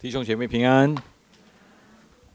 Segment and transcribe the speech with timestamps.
[0.00, 0.94] 弟兄姐妹平安，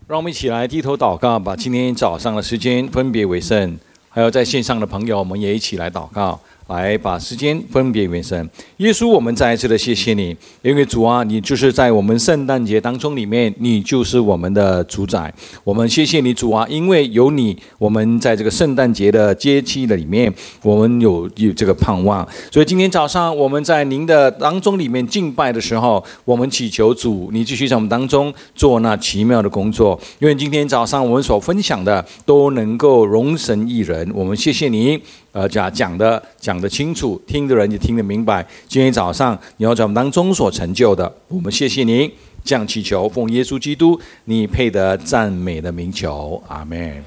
[0.07, 3.75] 让我们一起来低头祷告，把今天早上的时间分别为圣。
[4.07, 6.39] 还有在线上的朋友，我们也一起来祷告。
[6.67, 8.47] 来把时间分别为圣。
[8.77, 15.33] 耶稣，我们再一次的谢谢你，因为主啊，你就是在我们圣诞节当中里面，你就是我们的主宰。
[15.63, 20.33] 我们谢谢你，主啊，因为有你，我们在这个圣诞节的节期的里面，
[20.63, 22.27] 我们有有这个盼望。
[22.51, 29.99] 所以今天早上我们在您的当中里面敬拜的时候，我们祈求主，你继续在我们当中做那奇妙的工作。
[30.19, 34.99] 因为今天早上我们所分享的都能够容神一人，我们谢谢你。
[35.35, 38.47] 呃，讲讲的讲得清楚，听的人也听得明白。
[38.69, 42.09] 今天早上你要在我们当中所成就的，我们谢谢您。
[42.45, 47.03] 降祈求，奉耶稣基督你配得赞美的名求，阿门。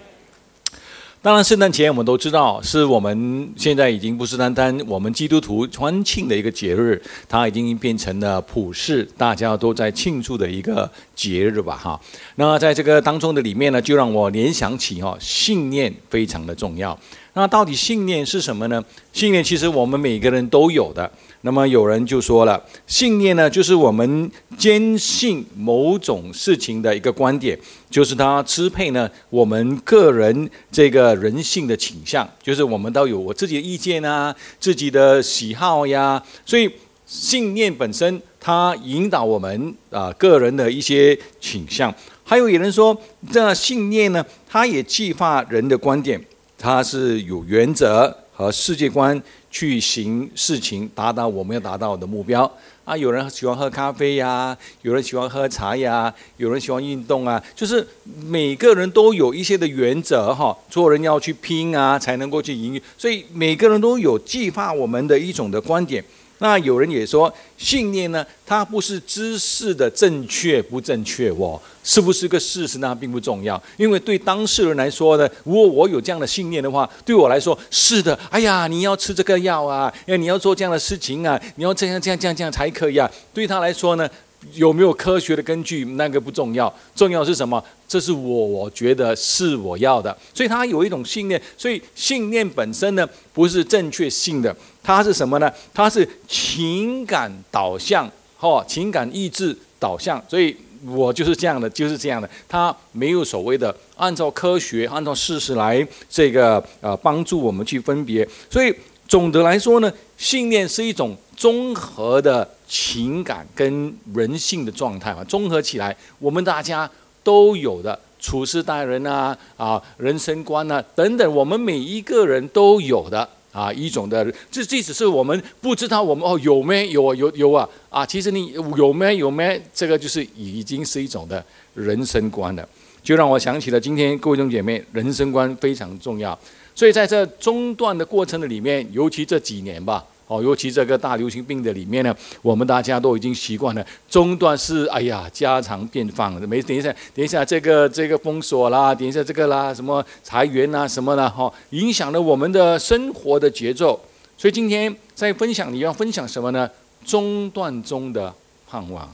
[1.23, 11.77] 当然，圣诞节我们都知道，是我们现在已经不是单单我们基督徒欢庆的一个节日，它已经变成了普世大家都在庆祝的一个节日吧？
[11.77, 12.01] 哈。
[12.37, 16.97] 那在这个当中的里面呢，就让我联想起哈，信念非常的重要。
[17.39, 18.84] 那到底信念是什么呢？
[19.12, 21.08] 信念其实我们每个人都有的。
[21.42, 27.56] 那么有人就说了，信念呢，就是我们坚信某种事情的一个观点，
[27.89, 36.20] 就是它支配呢我们个人这个人性的倾向，就是我们都有我自己的意见啊，自己的喜好呀。
[36.45, 36.69] 所以
[37.06, 41.95] 信念本身它引导我们啊个人的一些倾向。
[42.25, 46.20] 还有有人说，这信念呢，它也激发人的观点。
[46.59, 49.20] 他是有原则和世界观
[49.51, 52.51] 去行事情，达到我们要达到的目标
[52.84, 52.97] 啊！
[52.97, 57.86] 有人喜欢喝咖啡呀，有人喜欢喝茶呀，有人喜欢运动啊，就是
[58.27, 62.81] 每个人都有一些的原则哈，做人要去拼啊，才能够去赢。
[62.97, 66.05] 所以每个人都有计划我们的一种的观点。
[66.39, 73.61] 那有人也说，信念呢，它不是知识的正确不正确哦，是不是个事实呢，并不重要。
[73.77, 78.18] 因为对当事人来说呢，如果我有这样的信念的话，对我来说是的。
[78.30, 83.11] 哎呀，你要吃这个药啊，哎，你要做这样的事情啊，你要这样这样这样这样才可以啊。
[83.34, 84.08] 对他来说呢。
[84.52, 85.84] 有没有科学的根据？
[85.96, 87.63] 那个不重要，重要是什么？
[87.89, 91.42] 这是我我觉得是我要的，所以他有一种信念。
[91.57, 94.55] 所以信念本身呢，不是正确性的，
[94.89, 95.53] 它是什么呢？
[95.75, 98.11] 它是情感导向，
[98.41, 100.19] 哦，情感意志导向。
[100.27, 100.57] 所以
[100.87, 102.31] 我就是这样的，就是这样的。
[102.49, 108.27] 它没有所谓的按照科学、按照事实来这个呃帮助我们去分别。
[108.49, 108.75] 所以
[109.07, 112.49] 总的来说呢，信念是一种综合的。
[112.70, 116.91] 情感跟人性的状态嘛，综合起来，我们大家
[117.25, 131.44] 都有的处事待人啊，啊，人生观啊等等，我们每一个人都有的啊一种的，这即使是我们不知道我们哦有没有有有啊啊，其实你有没有没这个就是已经是一种的
[131.75, 132.69] 人生观了，
[133.03, 136.38] 就让我想起了今天各位兄姐妹，人生观非常重要，
[136.75, 140.05] 所以在这中断的过程的里面，尤其这几年吧。
[140.28, 146.46] 哦，尤其这个大流行病的里面呢，我们大家都已经习惯了中断是哎呀家常便饭了。
[146.46, 153.99] 没等一下，等一下这个这个封锁啦，等一下这个啦，什么裁员啊什么的哈，影响了我们的生活的节奏。
[154.37, 156.70] 所以今天在分享，你要分享什么呢？
[157.05, 158.32] 中断中的
[158.69, 159.10] 盼望。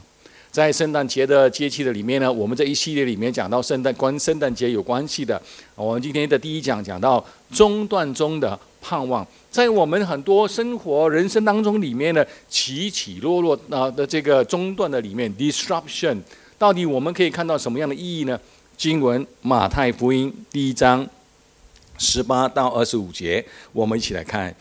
[0.55, 5.39] 在圣诞节的节气的里面呢，我们这一系列里面讲到圣诞关圣诞节有关系的。
[5.75, 7.21] 我们今天的第一讲讲到
[7.51, 9.27] 中断中的盼望。
[9.51, 16.17] 在我们很多生活、人生当中里面的起起落落啊的这个中断的里面，disruption，
[16.57, 18.39] 到底我们可以看到什么样的意义呢？
[18.77, 21.05] 经文马太福音第一章
[21.97, 24.55] 十八到二十五节，我们一起来看。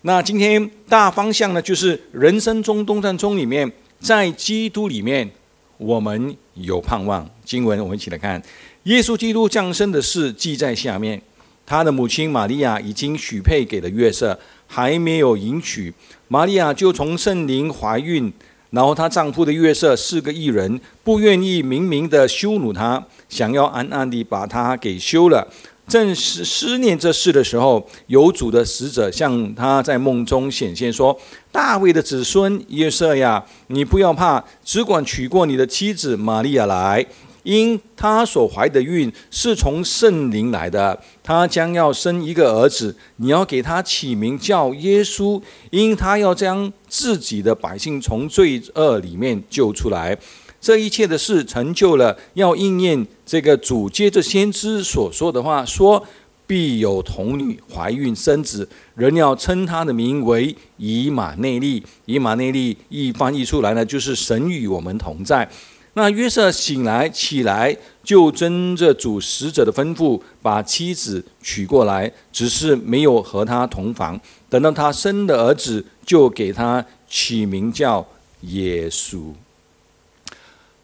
[0.00, 3.70] 那今天大方向呢，就是人生中东战中里面，
[4.00, 5.30] 在基督里面
[5.76, 7.28] 我们有盼望。
[7.44, 8.42] 经文我们一起来看，
[8.84, 11.20] 耶稣基督降生的事记在下面。
[11.66, 15.92] 他的母亲玛利亚已经许配给了约瑟，还没有迎娶，
[16.26, 18.32] 玛利亚就从圣灵怀孕。
[18.70, 25.46] 然后她丈夫的约瑟是个异人，不愿意明明的羞辱她，想要暗暗地把她给休了。
[25.90, 31.18] 正是思念这事的时候，有主的使者向他在梦中显现，说
[31.50, 37.04] ：“大卫的子孙约瑟呀，你不要怕，只管娶过你的妻子玛利亚来。”
[37.42, 45.40] 因他所怀的孕是从圣灵来的，他将要生一个儿子，你要给他起名叫耶稣，
[45.70, 50.16] 因他要将自己的百姓从罪恶里面救出来。
[50.60, 56.06] 这一切的事成就了，要应验这个主接着先知所说的话，说
[56.46, 61.82] 必有童女怀孕生子，人要称他的名为以马内利。
[62.04, 65.48] 以马内利一翻译出来呢，就是神与我们同在。
[65.94, 74.20] 那约瑟醒来起来，就遵着主使者的吩咐，把妻子娶过来，只是没有和他同房。
[74.48, 78.06] 等到他生的儿子，就给他起名叫
[78.42, 79.32] 耶稣。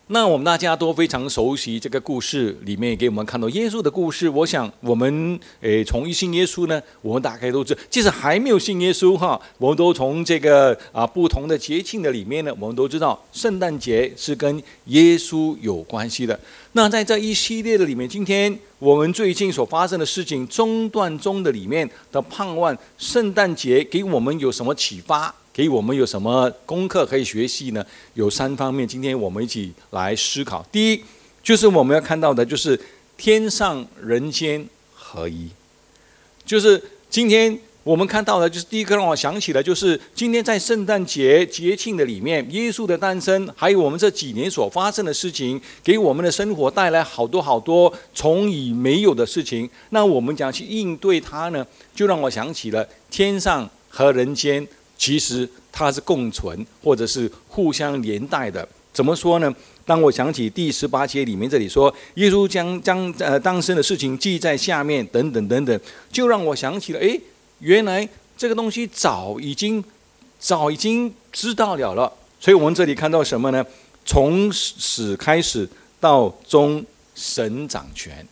[0.08, 4.28] 那我们大家都非常熟悉这个故事，里面给我们看到耶稣的故事。
[4.28, 16.38] 我想，我们诶从一信耶稣呢，我们大概都知，即使还没有信耶稣哈，我们都从这个啊不同的节庆的里面呢，我们都知道圣诞节是跟耶稣有关系的。
[16.70, 25.34] 那在这一系列的里面，今天我们最近所发生的事情中断中的里面的盼望，圣诞节给我们有什么启发？
[25.56, 27.82] 给我们有什么功课可以学习呢？
[28.12, 30.62] 有三方面，今天我们一起来思考。
[30.70, 31.02] 第一，
[31.42, 32.78] 就是我们要看到的，就是
[33.16, 34.62] 天上人间
[34.92, 35.48] 合一。
[36.44, 49.70] 就是今天我们看到的，就是第一个让我想起的，就是今天在圣诞节节庆的里面，耶稣的诞生，还有我们这几年所发生的事情，给我们的生活带来好多好多从以没有的事情。
[49.88, 54.68] 那我们讲去应对它呢，就让我想起了天上和人间。
[54.96, 58.66] 其实它是共存，或者是互相连带的。
[58.92, 59.54] 怎么说呢？
[59.84, 67.20] 当我想起第十八节里面这里说，耶稣将将呃当生的事情记在下面，等等等等，就让我想起了，诶，
[67.60, 69.84] 原来这个东西早已经
[70.40, 72.12] 早已经知道了了。
[72.40, 73.64] 所以我们这里看到什么呢？
[74.04, 75.68] 从始开始
[76.00, 76.84] 到终，
[77.14, 78.26] 神掌权。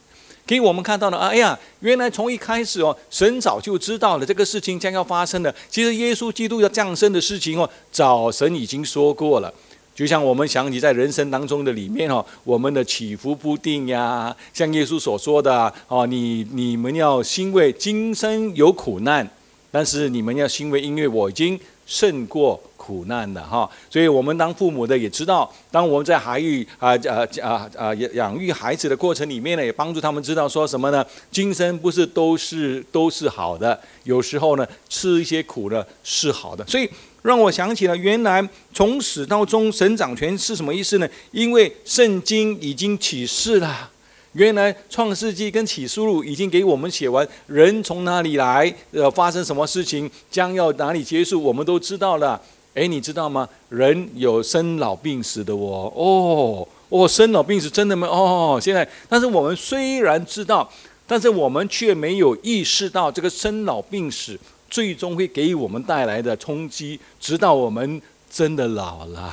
[0.46, 5.54] 给我们看到了，哎呀，原来从一开始哦，神早就知道了这个事情将要发生的。
[5.70, 9.52] 其实耶稣基督要降生的事情哦，早神已经说过了。
[9.94, 19.26] 就像我们想起在人生当中的里面哦，我们的起伏不定呀，像耶稣所说的哦，你你们要欣慰今生有苦难，
[19.70, 22.60] 但是你们要欣慰，因为我已经胜过。
[22.84, 31.02] 苦难的哈，所以我们当父母的也知道，当我们在孩育啊啊啊啊养育孩子的过程里面呢，也帮助他们知道说什么呢？
[31.30, 36.62] 今生不是都是都是好的，有时候呢吃一些苦呢是好的。
[36.66, 36.86] 所以
[37.22, 41.08] 让我想起了，原来从始到终神掌权是什么意思呢？
[41.30, 43.90] 因为圣经已经启示了。
[44.34, 52.42] 原来创世纪跟启示录已经给我们写完，人从哪里来，呃，发生什么事情，将要哪里结束，我们都知道了。
[52.74, 53.48] 哎，你知道吗？
[53.68, 55.92] 人有生老病死的哦。
[55.94, 58.06] 哦，哦，生老病死真的吗？
[58.08, 60.68] 哦，现在，但是我们虽然知道，
[61.06, 64.38] 但是我们却没有意识到这个生老病死
[64.68, 69.32] 最终会给我们带来的冲击，直到我们真的老了。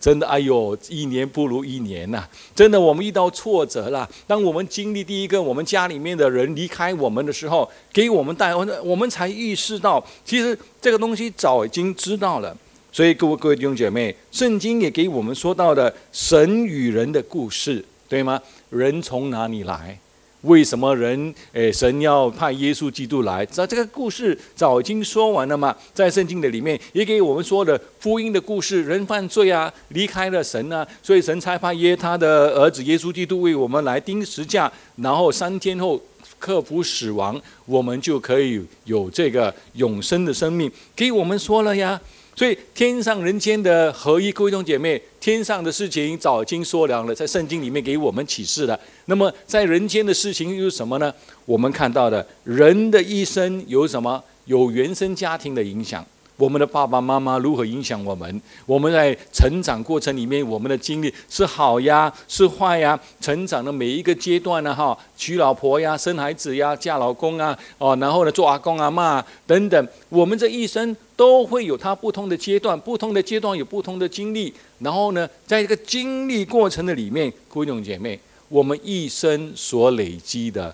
[0.00, 2.22] 真的，哎呦，一年不如一年呐！
[2.54, 4.08] 真的，我们遇到挫折了。
[4.28, 12.56] 当我们经历第一个我们家里面的人离开我们的时候，给我们带，我们才意识到，其实这个东西早已经知道了。
[12.92, 18.40] 所以，各位各位弟兄姐妹，圣经也给我们说到的神与人的故事，对吗？
[18.70, 19.98] 人从哪里来？
[20.42, 23.44] 为什么人诶神要派耶稣基督来？
[23.46, 28.84] 这这个故事早已经说完了嘛，在圣经的里面也给我们说了福音的故事。
[28.84, 36.00] 人犯罪啊，离开了神啊，所以神才派耶他的儿子耶稣基督为我们来钉十架，然后三天后
[36.38, 40.70] 克服死亡，我们就可以有这个永生的生命。
[40.94, 42.00] 给我们说了呀。
[42.38, 48.78] 所以天上人间的合一，各位弟兄姐妹，天上的事情早已经说了了，在圣经里面给我们启示了。
[49.06, 51.12] 那么在人间的事情又是什么呢？
[51.44, 54.22] 我们看到的人的一生有什么？
[54.44, 56.06] 有原生家庭的影响。
[56.38, 58.40] 我们的爸爸妈妈如何影响我们？
[58.64, 62.98] 我们在成长过程里面，我们的经历是好呀，是坏呀？
[63.20, 64.72] 成长的每一个阶段呢？
[64.72, 74.54] 哈，娶老婆呀，生孩子呀，嫁老公啊，哦，然后呢，做阿公阿妈等等，我们这一生都会有它不同的阶段，不同的阶段有不同的经历。
[74.78, 80.72] 然后呢，在这个经历过程的里面，各位弟兄姐妹，我们一生所累积的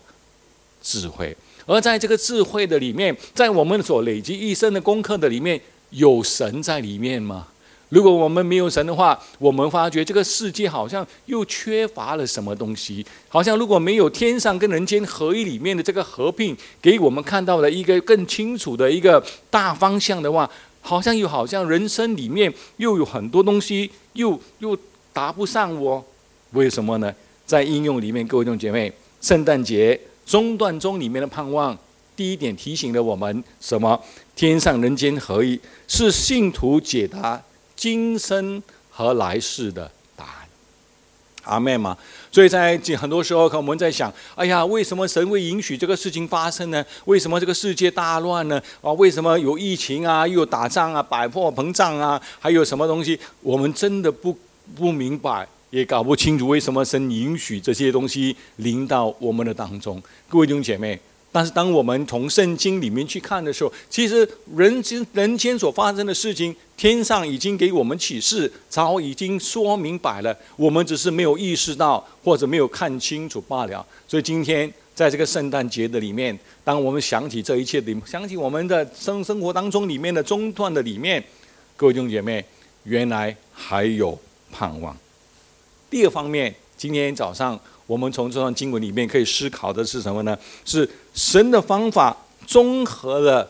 [0.82, 1.34] 智慧。
[1.66, 7.48] 而在这个智慧的里面，在我们所累积一生的功课的里面，有神在里面吗？
[7.90, 13.06] 如果我们没有神的话，我们发觉这个世界好像又缺乏了什么东西。
[13.28, 24.76] 好像如果没有天上跟人间合一里面的这个合并，给我们看到了一个更清楚的一个大方向的话，好像又好像人生里面又有很多东西又又
[25.12, 26.02] 达不上哦。
[26.52, 27.14] 为什么呢？
[27.46, 30.00] 在应用里面，各位弟兄姐妹，圣诞节。
[30.24, 31.76] 中断中里面的盼望，
[32.16, 34.00] 第一点提醒了我们什么？
[34.36, 37.40] 天上人间合一，是信徒解答
[37.76, 40.34] 今生和来世的答案。
[41.44, 41.96] 阿妹嘛，
[42.32, 46.84] 所以在很多时候，我们在想：哎呀，为什么神会允许这个事情发生呢？
[47.04, 48.60] 为什么这个世界大乱呢？
[48.80, 53.18] 啊，为什么有疫情啊，又有打仗啊，百货膨胀啊，还有什么东西？
[53.40, 54.36] 我们真的不
[54.74, 55.46] 不明白。
[55.74, 60.00] 也搞不清楚为什么神允许这些东西临到我们的当中。
[60.28, 60.96] 各位弟兄姐妹。
[61.32, 73.84] 但是，当我们从圣经里面去看的时候，其实人间人间所发生的事情，天上已经给我们启示，早已经说明白了，我们只是没有意识到或者没有看清楚罢了。
[74.06, 81.20] 所以，今天在这个圣诞节的里面，当我们想起这一切的，想起我们的生生活当中里面的中断的里面，
[81.76, 82.44] 各位弟兄姐妹，
[82.84, 84.16] 原来还有
[84.52, 84.96] 盼望。
[85.94, 87.56] 第二方面，今天早上。
[87.86, 90.36] 我们从这段经文里面可以思考的是什么呢？
[90.64, 93.48] 是神的方法综合了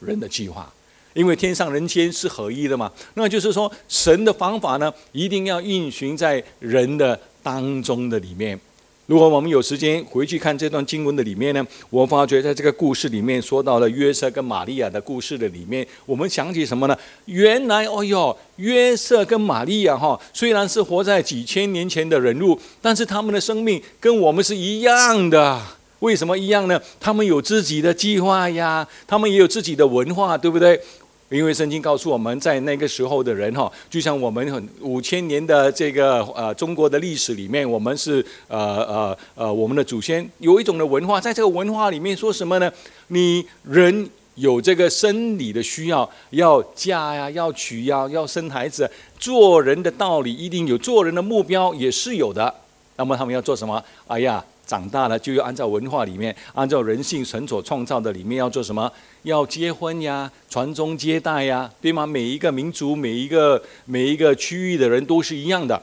[0.00, 0.68] 人的计划，
[1.14, 2.90] 因为天上人间是合一的嘛。
[3.14, 8.58] 那就是说，神的方法呢，一定要运行在人的当中的里面。
[9.06, 16.98] 如果我们有时间回去看这段经文的里面呢，我发觉在这个故事里面说到了约瑟跟玛利亚的故事的里面，我们想起什么呢？
[17.26, 25.62] 原来，哦哟，约瑟跟玛利亚哈，虽然是活在几千年前的人物，但是他们的生命跟我们是一样的。
[26.00, 26.78] 为什么一样呢？
[27.00, 30.78] 他们有自己的计划呀，他们也有自己的文化，对不对？
[31.28, 42.72] 因为圣经告诉我们在那个时候的人哈，就像我们很五千年的这个呃中国的历史里面，我们是呃呃呃我们的祖先有一种的文化，在这个文化里面说什么呢？
[43.08, 52.54] 你人有这个生理的需要，要嫁呀，要娶呀，要生孩子，做人的道理一定有，做人的目标也是有的。
[52.96, 53.82] 那么他们要做什么？
[54.06, 54.44] 哎呀！
[54.66, 58.90] 长大了就要按照文化里面，按照人性神所创造的里面要做什么？
[59.22, 62.06] 要结婚呀，传宗接代呀，对吗？
[62.06, 65.80] 每一个民族、每一个每一个区域的人都是一样的，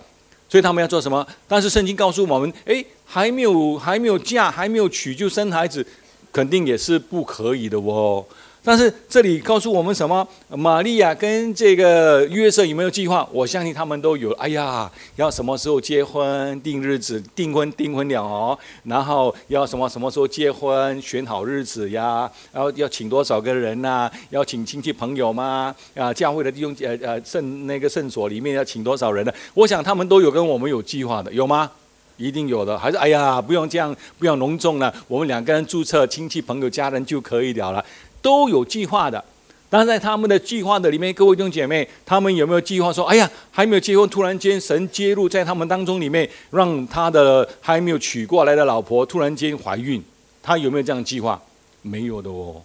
[0.49, 1.25] 所以他们要做什么？
[1.47, 5.85] 但是圣经告诉我们，哎，还没有还没有嫁，还没有娶就生孩子，
[6.31, 8.25] 肯定也是不可以的哦。
[8.65, 10.25] 但是这里告诉我们什么？
[10.47, 13.27] 玛利亚跟这个约瑟有没有计划？
[13.29, 14.31] 我相信他们都有。
[14.33, 16.61] 哎呀，要什么时候结婚？
[16.61, 18.57] 定日子，订婚，订婚了哦。
[18.85, 21.01] 然后要什么什么时候结婚？
[21.01, 22.31] 选好日子呀。
[22.53, 24.09] 然后要请多少个人呐？
[24.29, 25.75] 要请亲戚朋友吗？
[25.93, 29.33] 啊，教会的弟兄呃呃圣那个圣所里面要请多少人呢？
[29.53, 31.69] 我想他们都有跟我们有计划的，有吗？
[32.15, 32.79] 一定有的。
[32.79, 34.93] 还是哎呀，不用这样，不要隆重了。
[35.09, 37.83] 我们两个人注册亲戚朋友家人就可以了了。
[38.23, 39.23] 都有计划的，
[39.69, 50.01] 但在他们的计划的里面，各位弟兄姐妹，他们有没有计划说：“哎呀，还没有结婚，突然间神介入在他们当中里面，让他的还没有娶过来的老婆突然间怀孕？”
[50.41, 51.39] 他有没有这样计划？
[51.81, 52.61] 没有的哦。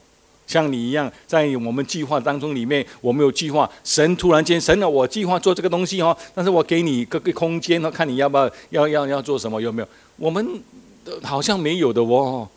[0.46, 9.60] 像你一样，在我们计划当中里面，我们有计划，神突然间，神啊，我计划做这个东西哦，但是我给你个个空间哦，看你要不要，要要要做什么？
[9.60, 9.88] 有没有？
[10.16, 10.62] 我们
[11.22, 12.48] 好像没有的哦。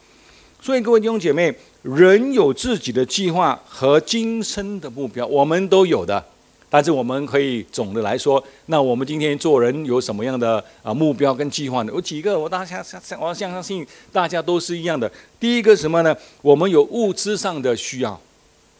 [0.61, 1.51] 所以各位弟兄姐妹。
[1.81, 6.23] 人有自己的计划和今生的目标，我们都有的。
[6.69, 11.91] 但是我们可以总的来说，那我们今天做人有什么样的啊目标跟计划呢？
[11.91, 15.11] 有几个，我大家相相，我相信大家都是一样的。
[15.37, 16.15] 第一个什么呢？
[16.41, 18.17] 我们有物资上的需要，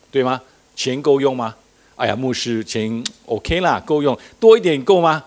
[0.10, 0.42] 对吗？
[0.76, 1.56] 钱够用吗？
[1.96, 5.26] 哎呀，牧师，钱 OK 啦，够用，多一点够吗？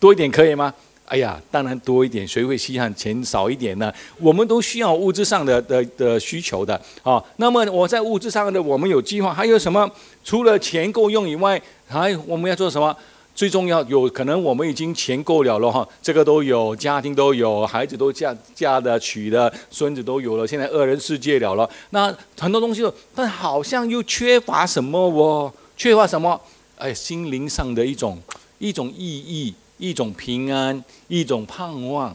[0.00, 0.74] 多一点可以吗？
[1.10, 3.92] 哎呀，当然多一点，谁会稀罕钱少一点呢？
[4.20, 7.20] 我们都需要物质上的的的需求的啊。
[7.38, 9.90] 那么我在物质上的，我们有计划，还有什么？
[10.22, 12.96] 除了钱够用以外，还我们要做什么？
[13.34, 21.68] 最重要，有可能我们已经钱够了了哈，这个都有，家庭都有，孩子都嫁嫁的娶的，孙子都有了，现在二人世界了了。
[21.90, 25.52] 那很多东西，但好像又缺乏什么哦？
[25.76, 26.40] 缺乏什么？
[26.76, 28.16] 哎，心灵上的一种
[28.58, 29.52] 一种意义。
[29.80, 32.14] 一种平安，一种盼望，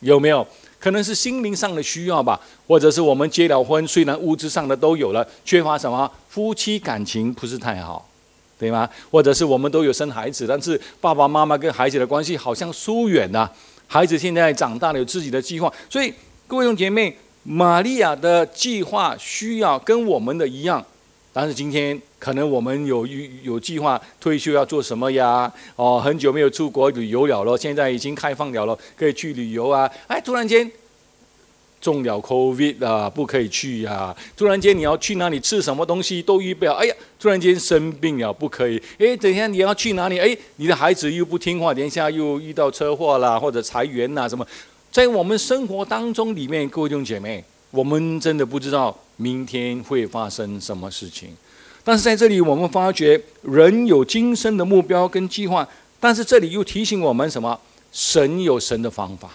[0.00, 0.46] 有没有
[0.78, 2.38] 可能是心灵上的需要吧？
[2.66, 6.10] 或者是我们结了婚，虽然物质上的都有了，缺乏什么？
[6.28, 8.06] 夫妻感情不是太好，
[8.58, 8.90] 对吗？
[9.10, 13.50] 或者是我们都有生孩子，但是爸爸妈妈跟孩子的关系好像疏远了。
[13.86, 16.12] 孩子现在长大了，有自己的计划，所以
[16.46, 20.84] 各位兄姐妹，玛利亚的计划需要跟我们的一样。
[21.36, 25.52] 但是今天可能我们有有有计划退休要做什么呀？
[25.74, 29.90] 哦，很久没有出国旅游了咯，现在已经开放了咯，可以去旅游啊！
[30.06, 30.70] 哎，突然间
[31.80, 34.14] 中了 COVID 啊，不可以去呀！
[34.36, 38.80] 突然间你要去哪里吃什么东西都预备好，哎呀，突然间生病了不可以！
[38.98, 40.20] 哎，等一下你要去哪里？
[40.20, 44.46] 哎，你的孩子又不听话，等一下又遇到车祸啦，或者裁员呐什么？
[44.92, 47.42] 在我们生活当中里面，各位弟兄姐妹。
[47.74, 51.30] 我们真的不知道明天会发生什么事情，
[51.82, 57.58] 但是在这里我们发觉人有今生的目标跟计划，但是这里又提醒我们什么？
[57.90, 59.28] 神有神的方法，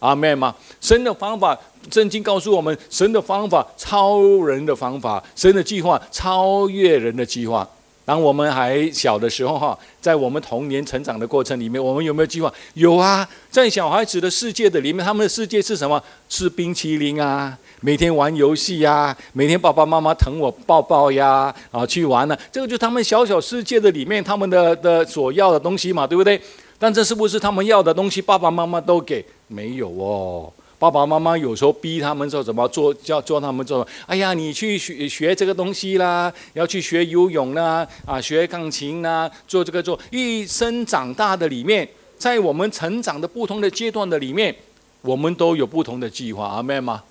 [0.00, 0.56] 阿妹吗？
[0.80, 1.56] 神的方法，
[1.92, 7.68] 圣经告诉我们，神的方法超人的方法，神的计划超越人的计划。
[8.10, 12.52] 当我们还小的时候，哈，在我们童年成长的过程里面，我们有没有计划？
[12.74, 16.02] 有啊，在小孩子的世界的里面，他们的世界是什么？
[16.28, 22.36] 吃冰淇淋啊，每天玩游戏呀，每天爸爸妈妈疼我抱抱呀，啊，去玩呢。
[22.50, 26.42] 这个就是他们小小世界的里面，他们的的所要的东西嘛，对不对？
[26.80, 28.20] 但这是不是他们要的东西？
[28.20, 29.24] 爸爸妈妈都给？
[29.46, 30.52] 没有哦。
[30.80, 32.66] 爸爸妈妈有时候逼他们说怎么？
[32.68, 33.86] 做叫做他们做。
[34.06, 40.00] 哎呀，你去学学这个东西啦，要去学游泳啦，啊，学钢琴啦，做这个做。
[40.10, 44.56] 一生长大的里面，在我们成长的不同的阶段的里面，
[45.02, 47.02] 我们都有不同的计划，明白吗？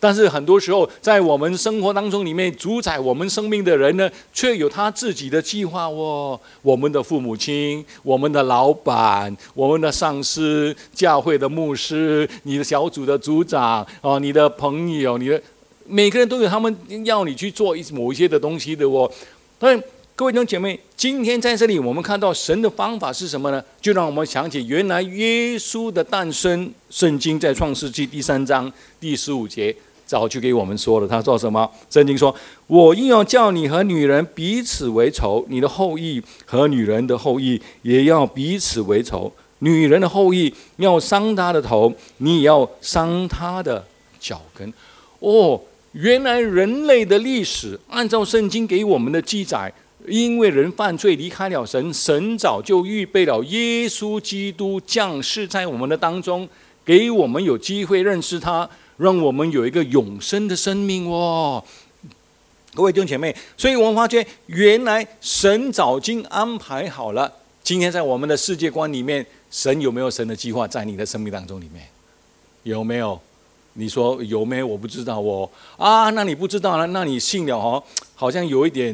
[0.00, 6.38] 但是很多时候，在我们生活当中里面，主宰我们生命的人呢，却有他自己的计划哦。
[6.62, 15.42] 我们的父母亲、我们的老板、我们的上司、教会的牧师、你的小组的组长哦，你的朋友、你的
[15.86, 19.10] 每个人都有他们要你去做一某一些的东西的哦。
[19.58, 19.82] 但
[20.14, 23.62] 各位弟兄姐妹，今天在这里，我们看到神的方法是什么呢？
[23.80, 26.72] 就让我们想起原来耶稣的诞生。
[26.90, 29.74] 圣经在创世纪第三章第十五节。
[30.08, 31.70] 早就给我们说了，他说什么？
[31.90, 32.34] 圣经说
[32.66, 39.30] ：“我硬要叫你和女人彼此为仇，你的后裔和女人的后裔也要彼此为仇。
[39.58, 43.84] 女人的后裔要伤他的头，你也要伤他的
[44.18, 44.72] 脚跟。”
[45.20, 45.60] 哦，
[45.92, 49.70] 原来人类的历史，按照圣经给我们的记载，
[50.06, 56.48] 因为人犯罪离开了神，神早就预备了耶稣基督降世在我们的当中，
[56.82, 58.66] 给我们有机会认识他。
[58.98, 61.64] 让我们有一个永生的生命哦，
[62.74, 67.32] 各位弟兄姐妹，所以我们发觉，原来神早经安排好了。
[67.62, 71.86] 今天在我们的世界观里面，神有没有神的计划在你的生命当中里面？
[72.64, 73.18] 有没有？
[73.74, 74.66] 你说有没有？
[74.66, 75.48] 我不知道哦。
[75.76, 77.82] 啊，那你不知道了，那你信了哦，
[78.16, 78.92] 好像有一点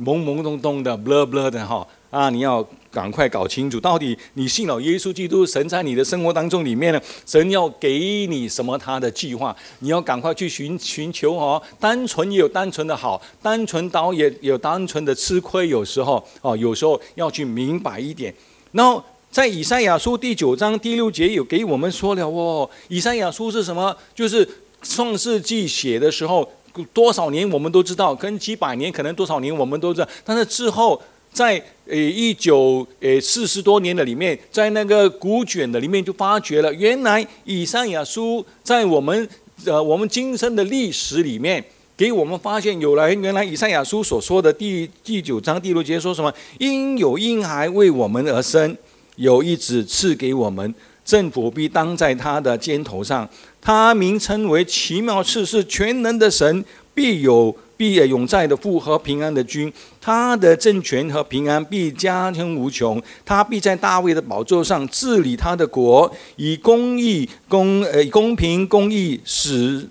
[0.00, 1.86] 懵懵懂懂的，blur blur 的哈。
[2.10, 7.00] 啊，你要赶快搞清楚，到底你信了耶稣基督，神在你的生活当中里面呢？
[7.24, 9.56] 神要给你什么他的计划？
[9.78, 11.60] 你要赶快去寻寻求哦。
[11.80, 15.66] 单纯也有单纯的好，单纯倒也有单纯的吃亏。
[15.70, 18.32] 有时候哦，有时候要去明白一点。
[18.72, 22.68] 然后在以赛亚书第九章第六节有给我们说了哦。
[22.88, 23.96] 以赛亚书是什么？
[24.14, 24.46] 就是
[24.82, 26.46] 创世纪写的时候
[26.92, 31.00] 多少年我们都知道，跟几百年可能多少年我们都知道，但是之后。
[31.32, 39.26] 在呃一九呃四十多年的里面，在那个古卷的里面就发觉了，原来以赛亚书在我们
[39.64, 41.64] 呃我们今生的历史里面，
[41.96, 46.32] 给我们发现有来原来以赛亚书所说的第第九章第六节说什么？
[46.58, 48.76] 因有婴孩为我们而生，
[49.16, 53.26] 有一子赐给我们，政府必当在他的肩头上，
[53.60, 56.62] 他名称为奇妙赐是全能的神，
[56.94, 57.56] 必有。
[57.82, 63.02] 必永在的父和平安的君，他的政权和平安必加添无穷。
[63.24, 69.84] 他必在大卫的宝座上治理他的国，以公义、公呃公平、公义使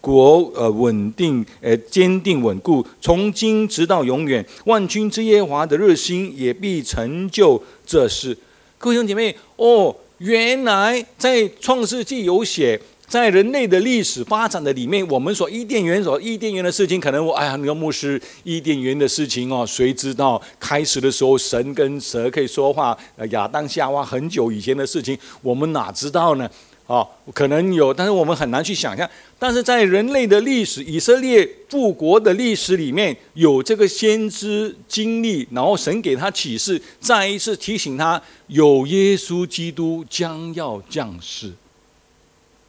[0.00, 4.44] 国呃稳定呃坚定稳固，从今直到永远。
[4.64, 8.36] 万军之耶华的热心也必成就这事。
[8.78, 12.80] 各位兄弟姐妹，哦，原来在创世纪有写。
[13.08, 22.96] 在人类的历史发展的里面，我们说伊甸园所伊甸园的事情，可能我哎呀，那个牧师伊甸园的事情哦，谁知道开始的时候神跟蛇可以说话？
[23.30, 26.48] 亚当夏娃很久以前的事情，我们哪知道呢？
[26.86, 29.08] 哦，可能有，但是我们很难去想象。
[29.38, 41.52] 但是在人类的历史，以色列复国的历史里面有这个先知经历，然后神给他启示，再一次提醒他有耶稣基督将要降世。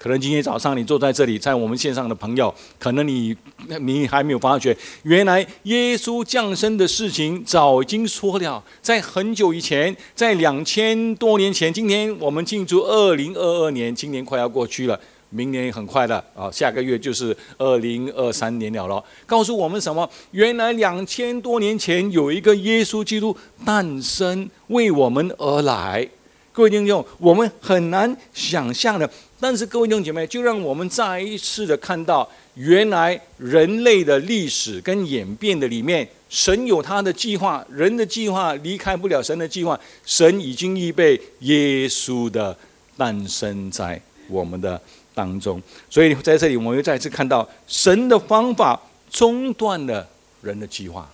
[0.01, 3.35] 可能今天早上你坐在这里，在我们线上的朋友，可能你
[3.81, 11.73] 你还没有发觉，原来耶稣降生的事情早已经说了，在很久以前，在两千多年前。
[11.73, 14.97] 今天我们庆祝二零二二年，今年快要过去了，
[15.31, 19.03] 明年也很快的啊，下个月就是二零二三年了了。
[19.25, 20.09] 告诉我们什么？
[20.31, 23.35] 原来两千多年前有一个耶稣基督
[23.65, 26.07] 诞生，为我们而来。
[26.51, 29.09] 各位弟兄，我们很难想象的。
[29.39, 39.79] 但是各位弟兄姐妹，就让我们再一次的看到，原来人类的历史跟演变的里面，神有他的计划，人的计划离开不了神的计划。
[40.05, 42.55] 神已经预备耶稣的
[42.97, 44.79] 诞生在我们的
[45.13, 48.77] 当中，所以在这里，我们又再次看到神的方法
[49.09, 50.05] 中断了
[50.41, 51.09] 人的计划。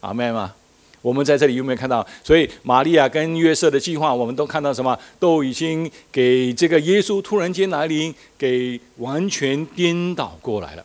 [0.00, 0.54] 阿妹吗？
[1.06, 2.04] 我们在这里有没有看到？
[2.24, 4.98] 所以玛利亚跟约瑟的计划，我们都看到什么？
[5.20, 10.84] 都已经给这个耶稣突然间来临，给完全颠倒过来了。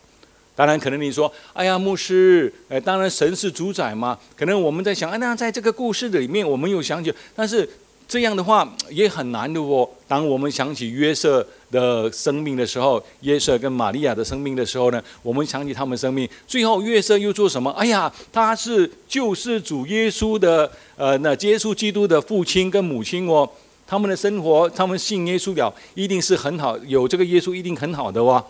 [0.54, 7.68] 当然，可能你说：“哎呀，牧师，呃，当然神是主宰嘛。”可能我们在想：“哎，那在这个故事里面，我们有想起，但是
[8.08, 17.70] 这样的话也很难的哦。”当我们想起约瑟的生命的时候，约瑟跟玛利亚的生命的时候呢，我们想起他们生命，最后约瑟又做什么？
[17.72, 23.48] 哎呀，他是救世主耶稣的，呃，那耶稣基督的父亲跟母亲哦。
[23.84, 28.42] 他们的生活，他们信耶稣了，一定是很好，有这个耶稣一定很好的哇。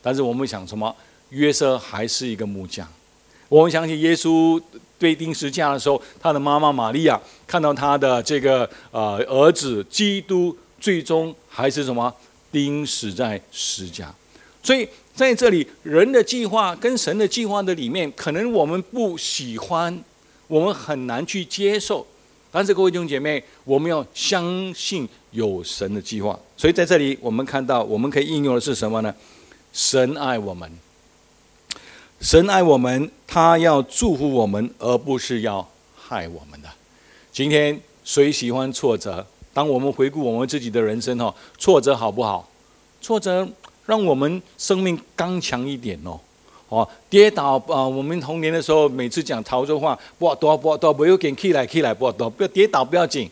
[0.00, 0.94] 但是我们想什么？
[1.30, 2.86] 约瑟还是一个木匠。
[3.48, 4.58] 我们想起耶稣
[4.98, 12.12] 对钉十字架的时候，他的妈妈玛利亚看到他的这个呃儿子基督，最终还是什么
[12.50, 14.14] 钉死在十架。
[14.62, 20.02] 所以在这里，人的计划跟神的计划的里面，可能我们不喜欢，
[20.48, 22.06] 我们很难去接受。
[22.50, 26.38] 但是各位弟兄姐妹，我们要相信有神的计划。
[26.56, 29.14] 所以在这里，我们看到我们可以应用的是什么呢？
[29.72, 30.70] 神爱我们，
[32.20, 36.68] 神爱我们，他要祝福我们，而不是要害我们的。
[37.30, 39.24] 今天谁喜欢挫折？
[39.52, 42.48] 当我们回顾我们自己的人生哦，挫折好不好？
[43.00, 43.46] 挫折
[43.84, 46.18] 让我们生命刚强一点哦。
[46.68, 47.86] 哦，跌倒啊！
[47.86, 53.30] 我们童年的时候，每次讲潮州话，不多不多，不要紧，起来起来，不多不要跌倒不要紧，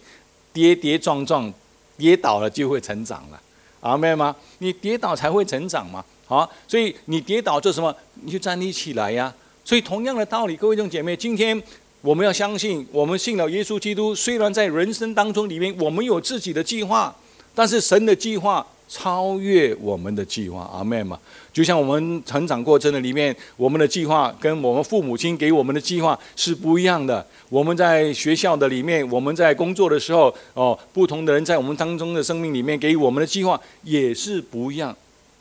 [0.52, 1.52] 跌跌撞撞，
[1.96, 3.40] 跌倒了就会成长了，
[3.80, 4.36] 阿妹吗？
[4.58, 7.94] 你跌倒才会成长嘛，好，所以你跌倒做什么？
[8.24, 9.32] 你就站立起来呀。
[9.64, 11.62] 所以同样的道理，各位弟兄姐妹，今天
[12.00, 17.14] 我们要相信，我们信了耶稣基督，虽然在人生当中里面，我们有自己的计划，
[17.54, 18.66] 但是神的计划。
[18.86, 21.18] 超越我们的计划，阿妹嘛，
[21.54, 27.26] 就像我们成长过程的里面，我们的计划跟我们父母亲给我们的计划是不一样的。
[27.48, 34.94] 我们在学校的里面，我们在工作的时候，哦，不同的人在我们当中的生命里面给我们的计划也是不一样。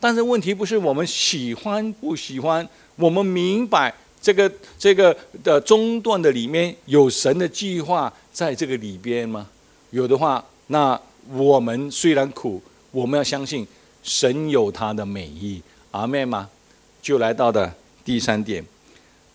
[0.04, 3.90] 但是问题不是我们喜欢不喜欢，我们明白
[4.20, 9.46] 这个这个的中段的里面有神的计划在这个里边吗？
[9.92, 11.00] 有的话，那
[11.32, 12.62] 我们虽然苦。
[12.90, 13.66] 我们要相信
[14.02, 15.62] 神有他的美意，
[15.92, 16.50] 阿妹吗？
[17.00, 17.72] 就来到的
[18.04, 18.62] 第三点，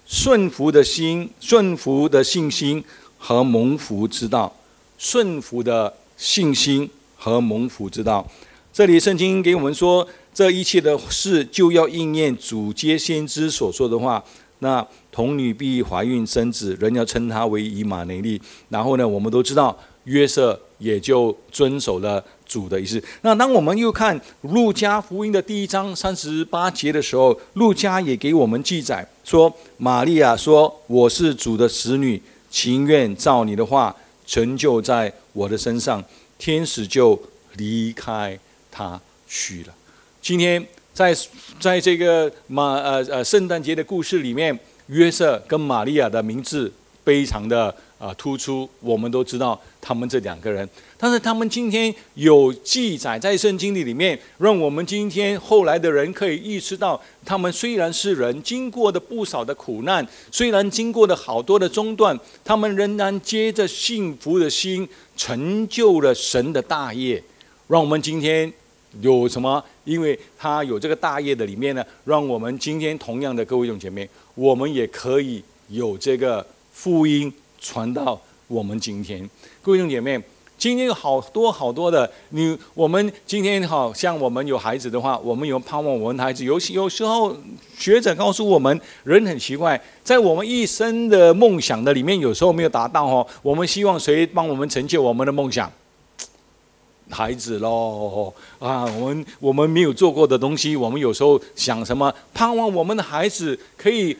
[0.06, 2.84] 顺服的心、顺服的信心
[3.18, 4.56] 和蒙福之道，
[5.00, 8.30] 顺服的信心和蒙福之道。
[8.72, 14.24] 这里圣经给我们说，这一切的事就要应验主接先知所说的话。
[14.60, 18.42] 那童女必怀孕生子，人要称他为以马内利。
[18.70, 22.24] 然后呢，我们都知道约瑟也就遵守了。
[22.50, 23.00] 主的意思。
[23.22, 36.04] 那当我们又看路加福音的第一章三十八节的时候，路加也给我们记载说：“玛利亚说，我是主的使女，情愿照你的话成就在我的身上。”
[36.40, 37.22] 天使就
[37.58, 38.40] 离开
[38.72, 39.74] 他去了。
[40.22, 41.16] 今天在
[41.60, 46.72] 在这个马呃呃圣诞节的故事里面，约瑟跟玛利亚的名字
[47.04, 47.76] 非常的。
[48.00, 50.66] 啊，突出我们都知道他们这两个人，
[50.98, 67.22] 但是他们今天有记载在圣经里里面，让我们今天后来的人可以意识到，他们虽然是人，经过的不少的苦难，虽然经过的好多的中断，他们仍然接着幸福的心，成就了神的大业，
[67.68, 68.50] 让我们今天
[69.02, 69.62] 有什么？
[69.90, 77.34] 因为他有这个大业的里面呢，让我们今天同样的各位弟兄姐妹，我们也可以有这个福音。
[77.62, 79.30] 传到我们今天，
[79.62, 80.18] 各位弟兄姐妹，
[80.58, 86.46] 今天有好多好多的你，我们今天好像我们有孩子的话，我们有盼望我们的孩子。
[86.46, 87.36] 有有时候
[87.78, 93.28] 学者告诉我们，人很奇怪，在我们一生的梦想的里面，有时候没有达到哦。
[93.42, 95.70] 我们希望谁帮我们成就我们的梦想？
[97.10, 98.86] 孩子喽啊！
[98.86, 102.14] 我们我们没有做过的东西，我们有时候想什么？
[102.34, 104.16] 盼望我们的孩子可以。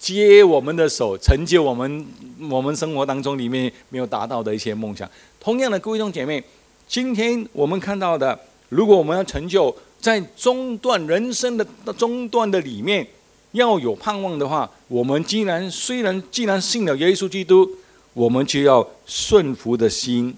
[0.00, 2.06] 接我们的手，成就我们
[2.48, 5.10] 我们生活当中里面没有达到的一些梦想。
[5.40, 6.40] 同样的，各位弟兄姐妹，
[6.86, 8.38] 今天我们看到的，
[8.68, 13.04] 如果我们要成就在中段人生的中段的里面
[13.50, 17.68] 要有盼望的话，我们既然虽然既然信了耶稣基督，
[18.14, 20.32] 我们就要顺服的心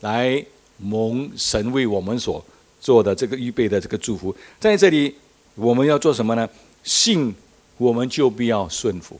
[0.00, 0.44] 来
[0.78, 2.44] 蒙神为我们所
[2.80, 4.34] 做的这个预备的这个祝福。
[4.58, 5.14] 在这里，
[5.54, 6.48] 我们要做什么呢？
[6.82, 7.34] 信。
[7.78, 9.16] 我们就必要顺服，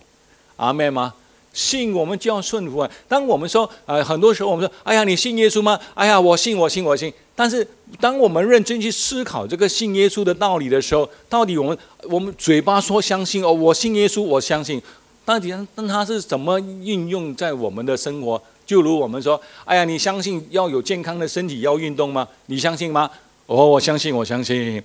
[0.56, 1.14] 阿妹吗？
[1.52, 2.90] 信我们就要顺服啊！
[3.06, 5.78] 当我们说，呃，很多时候我们说，哎呀，你信耶稣吗？
[5.94, 7.12] 哎呀，我信，我信，我信。
[7.36, 7.64] 但是，
[8.00, 11.78] 当我们认真去思考这个信耶稣的道理的时候，到底我们
[12.10, 14.82] 我们嘴巴说相信哦，我信耶稣，我相信，
[15.24, 18.42] 到底那他是怎么运用在我们的生活？
[18.68, 22.28] 就如我们说，哎呀，你相信要有健康的身体，要运动吗？
[22.46, 23.10] 你相信吗？
[23.46, 24.82] 哦，我相信，我相信。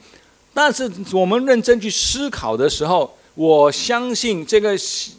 [0.53, 4.73] 但是我们认真去思考的时候，我相信这个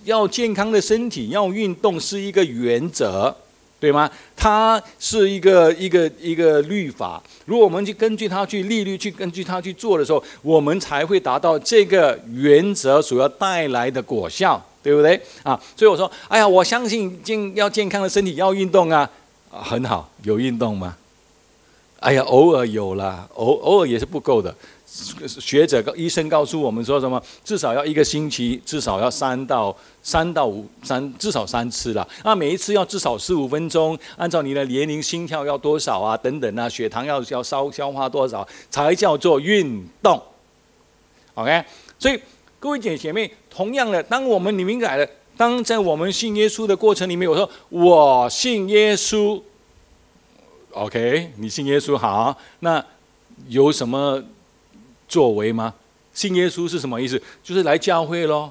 [0.04, 3.34] 要健康的身体，要运动是一个原则，
[3.78, 4.10] 对吗？
[4.34, 7.22] 它是一个一个一个律法。
[7.44, 15.20] 如果我们去根据它去利率去根据它去做的时候，我们才会达到这个原则所要带来的果效，对不对？
[15.42, 19.10] 啊，所以我说，哎呀，我相信健要健康的身体要运动啊，
[19.50, 20.94] 很好，有运动吗？
[22.00, 24.54] 哎呀，偶尔有了，偶偶尔也是不够的。
[25.26, 27.20] 学者、医生告诉我们说什么？
[27.42, 32.06] 至少要一个星期，至少要三到三到五三，至少三次了。
[32.22, 36.16] 那每一次要至少十五分钟，按照你的年龄、心跳要多少啊？
[36.16, 40.22] 等等啊，血糖要要消消化多少才叫做运动
[41.34, 41.64] ？OK，
[41.98, 42.20] 所以
[42.64, 49.38] 各位姐姐妹，同样的，当我们你明白了，当在我们信耶稣的过程里面，我说我信耶稣
[50.70, 52.82] ，OK，你信耶稣好，那
[53.48, 54.24] 有什么？
[55.06, 55.74] 作为吗？
[56.14, 57.20] 信耶稣是什么意思？
[57.42, 58.50] 就是来教会喽，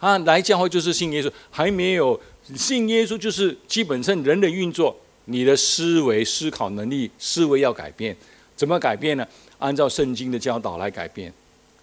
[0.00, 1.32] 啊，来教会就是信耶稣。
[1.50, 2.20] 还没有
[2.54, 8.14] 信耶稣，就是基本上人的运作，你的思维、思考能力、思维要改变。
[8.54, 9.26] 怎么改变呢？
[9.56, 11.32] 按照圣经的教导来改变。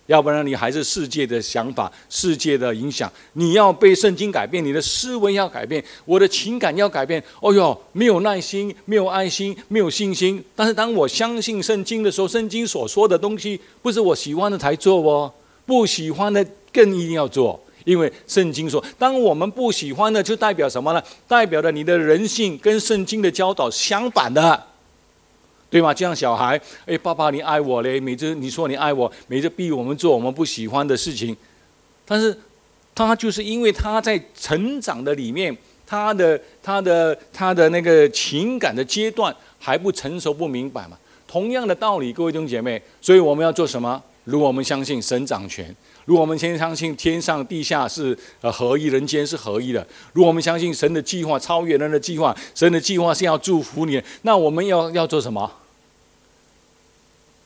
[0.07, 3.11] 要不然你还是世界的想法、世界的影响。
[3.33, 7.23] 你要被圣经改变，你的思维要改变，我的情感要改变。
[7.39, 10.43] 哦哟，没有耐心，没有爱心，没有信心。
[10.55, 15.31] 但是当我相信圣经的时候，圣经所说的东西不是我喜欢的才做哦，
[15.65, 21.01] 不喜欢的更一定要做，因为圣经说，当我们不喜欢的，就代表什么呢？
[21.27, 24.67] 代表着你的人性跟圣经的教导相反的。
[25.73, 25.91] 对吗？
[25.91, 31.35] 就像小孩，哎，爸爸你爱我嘞，每次你说你爱我，每次逼我们做我们不喜欢的事情，
[32.05, 32.37] 但是
[32.93, 35.57] 他就是因为他在成长的里面，
[35.87, 40.95] 他的他的他的那个情感的阶段还不成熟不明白嘛。
[41.27, 43.99] 同样的道理，各位弟兄姐妹，所以我们要做什么？
[44.25, 55.51] 如果我们相信神掌权，如果我们先相信天上地下是呃合一，人间是合一的，如果我们相信神的计划超越人的计划，神的计划是要祝福你，那我们要要做什么？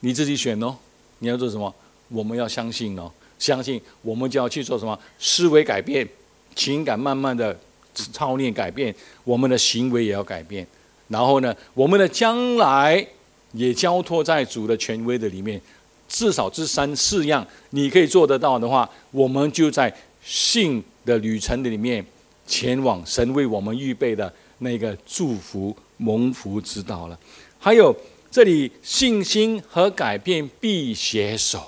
[0.07, 0.73] 你自己选哦，
[1.19, 1.75] 你要做什么？
[2.07, 4.97] 我们要相信哦，相信我们就要去做什么？
[5.19, 6.07] 思维改变，
[6.55, 7.53] 情感慢慢的
[7.93, 10.65] 操练改变，我们的行为也要改变。
[11.09, 13.05] 然后呢，我们的将来
[13.51, 15.61] 也交托在主的权威的里面。
[16.07, 19.93] 至少这三四样你可以做得到的话，我们就在
[20.23, 22.01] 信的旅程里面
[22.47, 27.19] 前往神为我们预备的那个祝福蒙福之道了。
[27.59, 27.93] 还有。
[28.29, 31.59] 这里信心和改变必携手，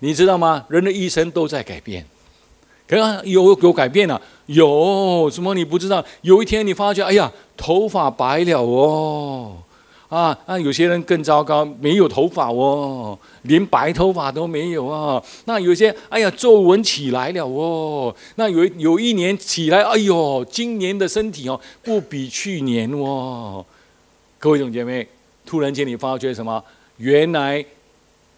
[0.00, 0.66] 你知道吗？
[0.68, 2.04] 人的一生都在改变，
[2.86, 6.04] 可能有有改变了，有什么你不知道？
[6.22, 9.56] 有一天你发觉，哎呀，头发白了哦，
[10.08, 10.58] 啊啊！
[10.58, 15.22] 有些人更糟糕，没有头发哦，连白头发都没有啊。
[15.46, 18.14] 那有些，哎呀，皱纹起来了哦。
[18.34, 23.64] 那有有一年起来，哎呦，今年的身体哦，不比去年哦。
[24.38, 25.06] 各位兄姐妹。
[25.46, 26.62] 突然间，你发觉什么？
[26.98, 27.64] 原来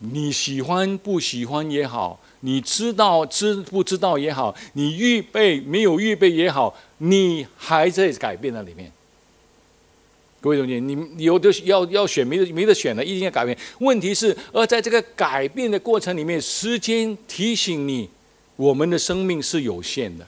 [0.01, 8.93] 你喜欢不喜欢也好，你知道知不知道也好，你预备没有预备也好，你还在改变那里面。
[10.41, 13.57] 各位同学，你有的要要选，没得没得选的，一定要改变。
[13.81, 18.09] 问题是，而在这个改变的过程里面，时间提醒你，
[18.55, 20.25] 我们的生命是有限的。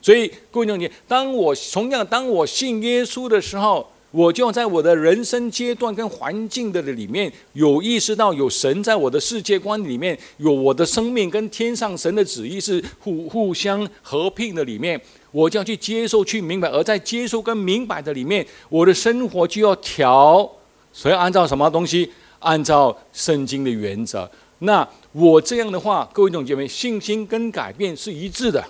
[0.00, 3.91] 所以，各位同学，当我同样当我信耶稣的时候。
[4.12, 16.68] 我就要在我的人生阶段跟环境的里面，有意识到有神在我的世界观里面，有我的生命跟天上神的旨意是互互相合并的里面，我就要去接受、去明白。
[16.68, 20.48] 而在接受跟明白的里面，我的生活就要调，
[20.92, 22.10] 所以按照什么东西？
[22.40, 24.30] 按照圣经的原则。
[24.58, 28.62] 那我这样的话，各位弟兄姐妹，信心跟改变是一致的。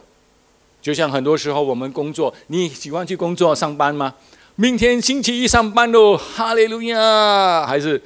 [0.81, 4.15] 就像很多时候我们工作，你喜欢去工作上班吗？
[4.57, 7.67] 明天星期一上班喽，哈利路亚！
[7.67, 8.01] 还是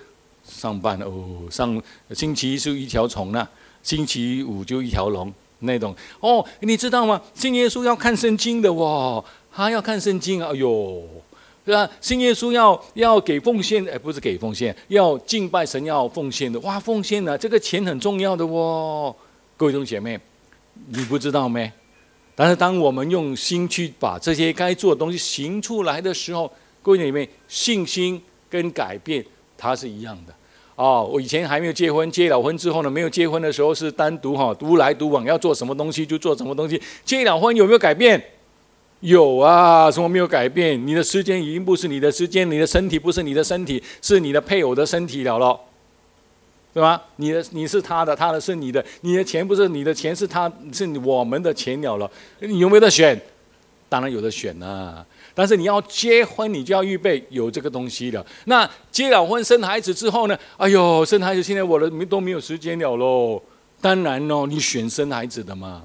[0.49, 1.41] 上班哦？
[1.51, 1.83] 上
[2.15, 3.47] 星期一是一条虫呢，
[3.83, 5.93] 星期五就一条龙那种。
[6.21, 7.21] 哦，你知道吗？
[7.35, 10.41] 信耶稣要看圣经的哇，他要看圣经。
[10.41, 11.03] 哎呦，
[11.65, 11.91] 对吧？
[12.01, 16.61] 信耶稣要要给奉献，哎，不是给奉献，要敬拜神要奉献的。
[16.61, 19.15] 哇，奉献呢，这个钱很重要的哦。
[19.57, 20.17] 各位弟兄姐妹，
[20.91, 21.73] 你不知道没？
[22.39, 28.21] 但是，当我们用心去把这些该做的东西行出来的时候，各位姐妹信心
[28.51, 29.25] 跟改变
[29.57, 30.35] 它是一样的。
[30.75, 36.79] 哦，我以前还没有结婚，结了婚之后呢，没有结婚的时候是单独哈独来独往，要做什么东西就做什么东西。
[37.07, 38.23] 结了婚有没有改变？
[39.01, 40.87] 有啊，什么没有改变？
[40.87, 45.59] 你的时间已经不是你的时间，你的身体不是你的身体，是你的配偶的身体了咯。
[46.77, 47.03] 对吧？
[47.17, 52.11] 你的你是他的，他的是你的，你的钱不是你的钱是他是我们的钱了了，
[52.41, 53.19] 你有没有得选？
[53.89, 55.03] 当然有的选啊。
[55.35, 58.23] 但是你要结婚，你就要预备有这个东西的。
[58.45, 60.39] 那结了婚生孩子之后呢？
[60.59, 63.43] 哎呦，生孩子现在我的都没有时间了喽。
[63.81, 65.83] 当然喽，你选生孩子的嘛，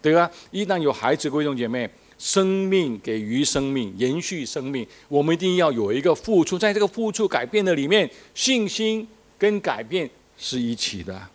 [0.00, 0.30] 对吧？
[0.50, 9.06] 一旦有孩子，各位弟兄姐妹，生命给予生命，延续生命，我们一定要有一个付出，在这个付出改变的里面，信心
[9.38, 11.28] 跟改变是一起的。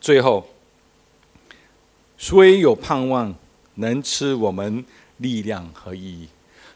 [0.00, 0.46] 最后，
[2.16, 3.34] 虽有盼望，
[3.76, 4.84] 能吃我们
[5.16, 6.28] 力量和意义。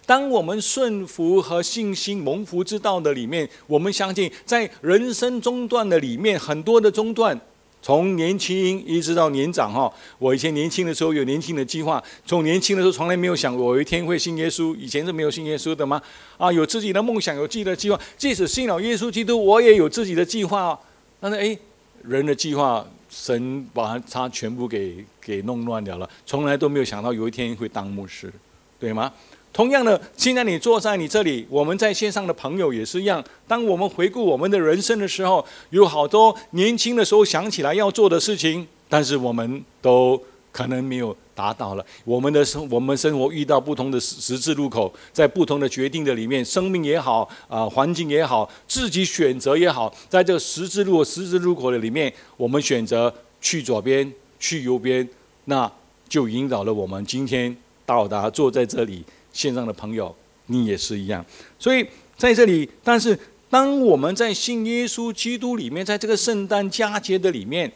[0.05, 7.41] 当我们顺服和信心蒙福之道的里面，我们相信，在人生中断的里面，很多的中断，
[7.83, 9.93] 从年轻一直到年长哈。
[10.19, 14.75] 我以前年轻的时候有年轻的计划，从年轻的时候从来没有想过有一天会信耶稣。
[14.77, 16.01] 以前是没有信耶稣的吗？
[16.39, 18.01] 啊，有自己的梦想，有自己的计划。
[18.17, 20.79] 即使信了耶稣基督，我也有自己的计划。
[21.21, 21.59] 但是哎，
[22.05, 28.33] 人的计划，神把他全部给给弄乱掉了，从来都没有想到有一天会当牧师，
[28.79, 29.13] 对吗？
[29.53, 33.23] 同样的，现在你坐在你这里，我们在线上的朋友也是一样。
[33.47, 40.19] 当我们回顾我们的人生的时候，有好多年轻的时候想起来要做的事情，但是我们都
[40.51, 41.85] 可能没有达到了。
[42.05, 53.13] 我们的生，我们生活遇到不同的十字路口，在不同的决定的里面，生命也好，啊，环境也好，自己选择也好，在这个十字路十字路口的里面，我们选择
[53.43, 54.11] 去左边，
[54.41, 55.07] 去右边，
[55.45, 55.71] 那
[56.09, 59.05] 就引导了我们今天到达坐在这里。
[59.33, 60.15] 线上的朋友，
[60.47, 61.25] 你也是一样。
[61.59, 63.19] 所以在这里，但是
[63.51, 67.71] 当我们在信耶稣基督里面，在这个圣诞佳节的里面，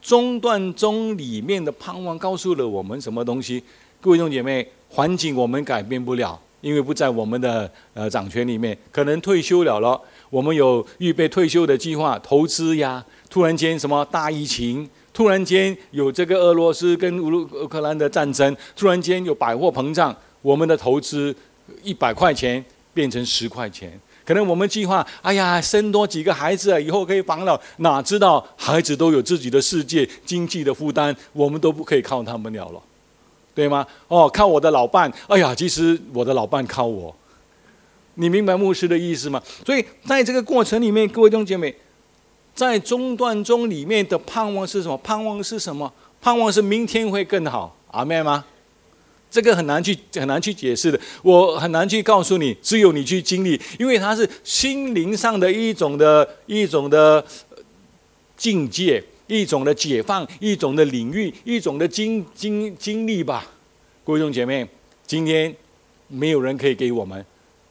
[0.00, 3.62] 中段中里面的盼望告诉了我们什么东西？
[4.00, 8.76] 各位弟兄姐妹，环境我们改变不了，因为不在我们的呃掌权里面。
[8.92, 13.04] 可能退休了了，我们有预备退休的计划、投资呀。
[13.28, 20.16] 突然间什么大疫情，突然间有这个俄罗斯跟乌克兰的战争，突然间有百货膨胀。
[20.48, 21.34] 我们的投资
[21.82, 27.60] 一百块钱变成十块钱，可能我们计划，哎呀，生多几个孩子，以后可以防老。
[27.78, 32.80] 哪知道孩子都有自己的世界，经济的负担，我们都不可以靠他们了了，
[33.54, 33.86] 对吗？
[34.06, 37.14] 哦，靠我的老伴，哎呀，其实我的老伴靠我。
[38.14, 39.42] 你明白牧师的意思吗？
[39.66, 41.74] 所以在这个过程里面，各位弟兄姐妹，
[42.54, 44.96] 在中段中里面的盼望是什么？
[44.96, 45.92] 盼望是什么？
[46.22, 47.76] 盼望是明天会更好。
[47.90, 48.46] 阿妹吗？
[49.30, 57.22] 这个很难去很难去解释的，我很难去告诉你，只有你去经历，因为它是心灵上的一种的一种的
[58.36, 63.46] 境界，一种的解放，一种的领域，一种的经经经历吧。
[64.02, 64.66] 各位兄姐妹，
[65.06, 65.54] 今天
[66.06, 67.22] 没有人可以给我们，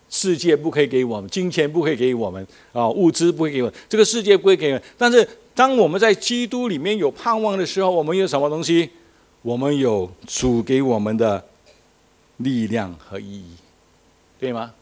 [0.10, 4.84] 世界不可以给我们，金钱不可以给我们啊，物资不会给我们，这个世界不会给我们。
[4.96, 8.88] 但是当我们在基督里面有盼望的时候，我们有什么东西？
[9.48, 11.42] 我们有主给我们的
[12.36, 13.56] 力量和意义，
[14.38, 14.74] 对吗？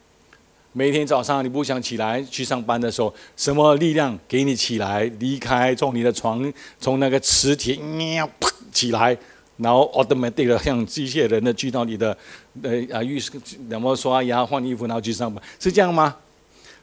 [0.73, 5.03] 每天早上你不想起来去上班的时候，什么力量给你起来？
[5.19, 9.15] 离开从你的床，从那个磁铁喵啪起来，
[9.57, 12.17] 然后 automatic 的像机械人的去到你的
[12.63, 13.33] 呃啊浴室，
[13.69, 16.15] 怎么刷牙换衣服，然后去上班，是这样吗？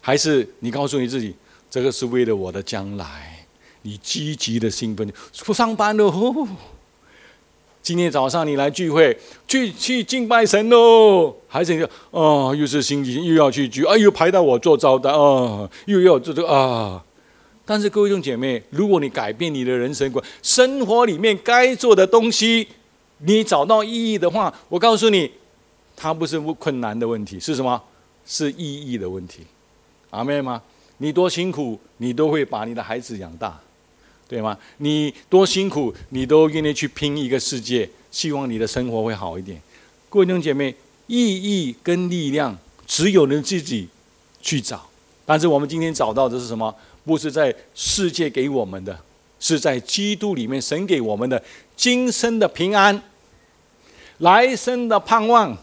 [0.00, 1.34] 还是你告诉你自己，
[1.68, 3.44] 这个是为了我的将来？
[3.82, 5.12] 你积极的兴奋，
[5.44, 6.08] 不上班了。
[7.82, 9.16] 今天早上你来聚会，
[9.48, 17.02] 去去敬拜神喽，还是你哦，又是星期又要去聚，哎，又排到我做招待啊，又要这这啊。
[17.64, 22.68] 但是各位弟兄姐妹，如果你改变你的人生观，生活里面该做的东西，
[23.18, 25.30] 你找到意义的话，我告诉你，
[25.96, 27.82] 它不是困难的问题，是什么？
[28.24, 29.40] 是意义的问题。
[30.10, 30.62] 阿妹吗？
[30.98, 33.60] 你多辛苦，你都会把你的孩子养大。
[34.32, 34.56] 对吗？
[34.78, 39.60] 你多辛苦，你都愿意去拼一个世界，希望你的生活会好一点。
[40.08, 40.74] 各位弟兄姐妹，
[41.06, 43.86] 意义跟力量只有你自己
[44.40, 44.88] 去找。
[45.26, 46.74] 但是我们今天找到的是什么？
[47.04, 48.98] 不是在世界给我们的，
[49.38, 51.42] 是在基督里面神给我们的
[51.76, 53.02] 今生的平安，
[54.20, 55.54] 来生的盼望。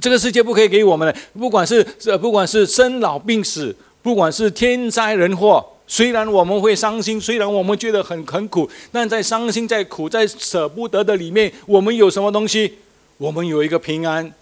[0.00, 1.84] 这个世界不可以给我们的，不管是，
[2.22, 5.62] 不管是生老病死，不管是天灾人祸。
[5.86, 12.78] 虽然我们会伤心，虽然我们觉得很很苦，但在伤心、在苦、在舍不得的里面，我们有什么东西？
[13.18, 14.32] 我们有一个平安，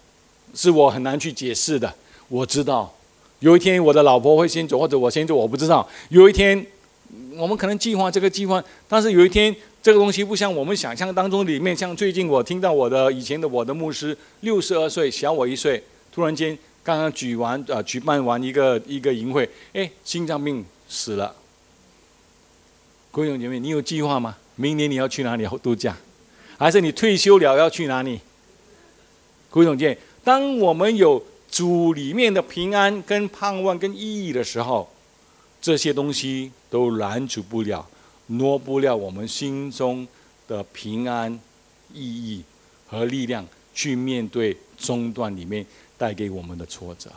[0.55, 1.93] 是我很难去解释的。
[2.29, 2.91] 我知道，
[3.39, 5.87] 有一天我的老婆会先走，或者我先走，我不知道。
[6.09, 6.65] 有一天，
[7.35, 11.75] 我们可能计划这个计划，但是有一天，这个东西不像我们想象当中里面。
[11.75, 20.65] 像最近我听到我的以前的我的牧师，六十二岁，小我一岁，突然间刚刚举完呃举办完一个一个营会，哎，心脏病。
[20.93, 21.35] 死了，
[23.09, 24.37] 各位姐妹，你有计划吗？
[24.55, 25.97] 明年你要去哪里度假？
[26.59, 28.19] 还是你退休了要去哪里？
[29.49, 34.87] 各位姐妹，当我们有主里面的平安、跟盼望、跟意义的时候，
[35.59, 37.89] 这些东西都拦阻不了、
[38.27, 40.07] 挪不了我们心中
[40.47, 41.33] 的平安、
[41.91, 42.43] 意义
[42.87, 45.65] 和力量，去面对中断里面
[45.97, 47.11] 带给我们的挫折。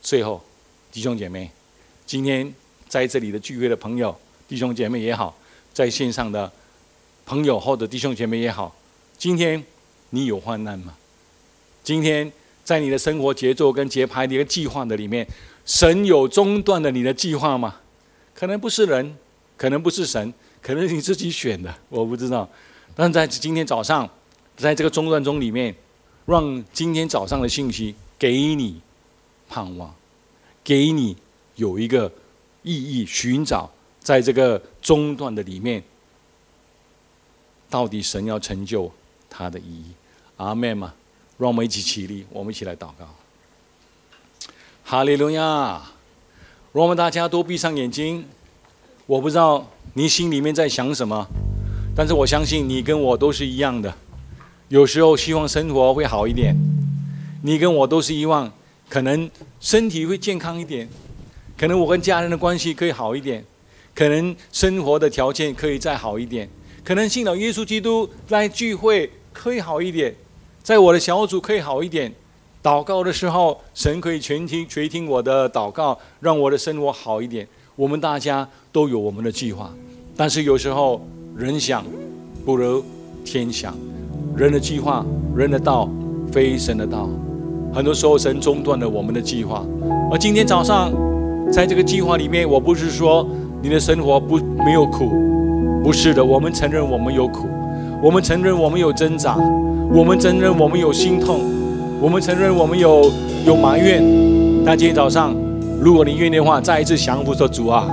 [0.00, 0.42] 最后，
[0.90, 1.50] 弟兄姐妹，
[2.06, 2.54] 今天
[2.88, 4.16] 在这里的聚会的朋友。
[4.48, 5.36] 弟兄姐妹也好，
[5.74, 6.50] 在线上的
[7.26, 8.74] 朋友或者弟兄姐妹也好，
[9.18, 9.62] 今天
[10.10, 10.94] 你有患难吗？
[11.84, 12.32] 今天
[12.64, 15.26] 在你的生活节奏跟节拍的一个计划的里面，
[15.66, 17.76] 神有中断的你的计划吗？
[18.34, 19.16] 可能不是人，
[19.56, 20.32] 可能不是神，
[20.62, 22.48] 可能你自己选的，我不知道。
[22.94, 24.08] 但在今天早上，
[24.56, 25.74] 在这个中断中里面，
[26.24, 28.80] 让今天早上的信息给你
[29.48, 29.94] 盼望，
[30.64, 31.16] 给你
[31.56, 32.10] 有一个
[32.68, 33.70] 意义，寻找。
[34.00, 35.82] 在这个中断的里面，
[37.68, 38.90] 到底神要成就
[39.28, 39.92] 他的意义？
[40.36, 40.94] 阿门吗？
[41.36, 43.06] 让我们一起起立，我们一起来祷告。
[44.84, 45.82] 哈利路亚！
[46.72, 48.24] 让我们大家都闭上眼睛。
[49.06, 51.26] 我不知道你心里面在想什么，
[51.94, 53.92] 但是我相信你跟我都是一样的。
[54.68, 56.56] 有时候希望生活会好一点，
[57.42, 58.50] 你跟我都是希望
[58.88, 60.88] 可能身体会健康一点，
[61.58, 63.44] 可能我跟家人的关系可以好一点。
[63.94, 66.48] 可能生活的条件可以再好一点，
[66.84, 70.14] 可能信了耶稣基督来聚会可以好一点，
[70.62, 72.12] 在我的小组可以好一点，
[72.62, 77.44] 祷告的时候神可以全听垂听我的祷告，让我的生活好一点。
[77.74, 79.74] 我们大家都有我们的计划，
[80.16, 81.04] 但是有时候
[81.36, 81.84] 人想
[82.44, 82.84] 不如
[83.24, 83.76] 天想，
[84.36, 85.04] 人的计划、
[85.34, 85.90] 人的道
[86.30, 87.10] 非神的道，
[87.74, 89.66] 很多时候神中断了我们的计划。
[90.12, 90.92] 而今天早上
[91.50, 93.26] 在这个计划里面，我不是说。
[93.60, 95.10] 你的生活不没有苦，
[95.82, 97.48] 不是的，我们承认我们有苦，
[98.00, 99.36] 我们承认我们有挣扎，
[99.92, 101.40] 我们承认我们有心痛，
[102.00, 103.10] 我们承认我们有
[103.44, 104.00] 有埋怨。
[104.64, 105.34] 但今天早上，
[105.80, 107.84] 如果你愿意的话，再一次降服说主啊，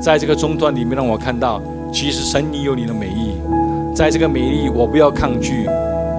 [0.00, 1.60] 在这个中断里面，让我看到，
[1.92, 3.32] 其实神你有你的美意，
[3.96, 5.66] 在这个美丽，我不要抗拒。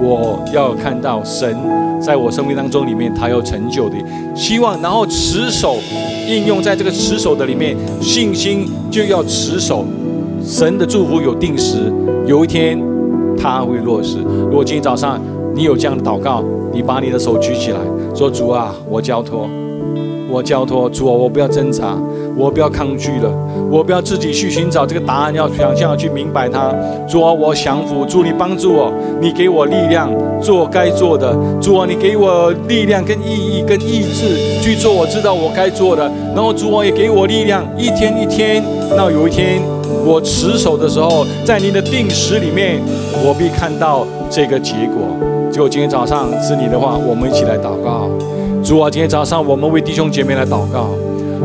[0.01, 1.57] 我要看到神
[2.05, 3.95] 在我生命当中里面，他要成就的
[4.35, 5.77] 希望，然后持守
[6.29, 9.83] 应用在这个持守的里面，信心就要持守。
[10.43, 11.91] 神的祝福有定时，
[12.27, 12.79] 有一天
[13.35, 14.19] 他会落实。
[14.19, 15.19] 如果今天早上
[15.55, 17.79] 你有这样的祷告，你把你的手举起来，
[18.13, 19.49] 说主啊，我交托。
[20.29, 21.97] 我交托主啊，我不要挣扎，
[22.37, 23.31] 我不要抗拒了，
[23.75, 26.73] 我不要自己去寻找这个答案，要想象去明白它。
[27.09, 30.09] 主啊，我降服，主你帮助我，你给我力量
[30.41, 31.35] 做该做的。
[31.61, 36.09] 主啊，你给我力量跟意义跟意志去做我知道我该做的。
[36.33, 38.63] 然后主啊也给我力量，一天一天，
[38.95, 39.61] 那有一天
[40.05, 42.79] 我持守的时候，在你的定时里面，
[43.25, 45.05] 我必看到这个结果。
[45.51, 48.09] 就今天早上是你的话，我们一起来祷告。
[48.63, 50.91] 主啊，今天早上我们为弟兄姐妹来祷告。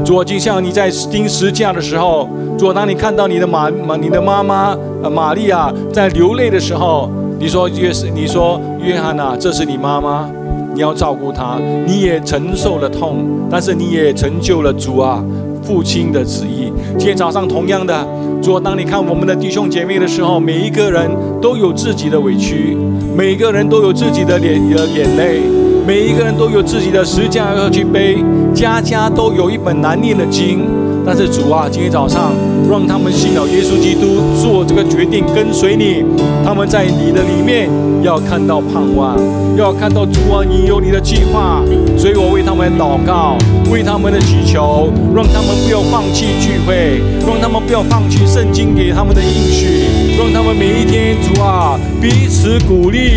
[0.05, 2.29] 主啊，就像你在钉十字架的时候，
[2.59, 10.29] 主，当你看到你的马马你的妈妈呃玛利亚在流泪的时候，你说约是你说约翰呐，这是你妈妈，
[10.75, 15.23] 你要照顾她，你也承受了痛，但是你也成就了主啊
[15.63, 16.73] 父亲的旨意。
[16.99, 18.07] 今天早上同样的，
[18.43, 21.11] 主，当你看我们的弟兄姐妹的时候，每一个人
[21.41, 22.77] 都有自己的委屈，
[23.17, 25.60] 每个人都有自己的眼的眼泪。
[25.91, 28.17] 每一个人都有自己的十字架要去背，
[28.55, 30.61] 家家都有一本难念的经。
[31.05, 32.33] 但是主啊，今天早上
[32.71, 36.05] 让他们信了耶稣基督，做这个决定跟随你。
[36.45, 37.69] 他们在你的里面
[38.05, 39.19] 要看到盼望，
[39.57, 41.61] 要看到主啊，你有你的计划。
[41.99, 43.37] 所以我为他们祷告，
[43.69, 53.13] 为他们的祈求，让他们不要放弃聚会，让他们不要放弃圣经给他们的应许，望他们每一天主啊彼此鼓励，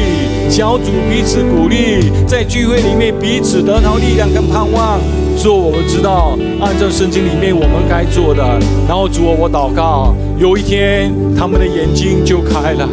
[0.49, 4.99] 小组彼此鼓励，在聚会里面彼此得到力量跟盼望。
[5.35, 8.41] 做我们知道，按照圣经里面我们该做的，
[8.87, 12.87] 然后主啊，我祷告，有一天他们的眼睛就开了，